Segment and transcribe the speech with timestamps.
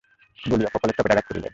[0.39, 1.49] বলিয়া কপালে চপেটাঘাত করিলেন।